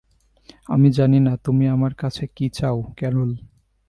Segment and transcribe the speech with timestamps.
[0.69, 3.31] আমি জানি না তুমি আমার কাছে কি চাও, ক্যারল।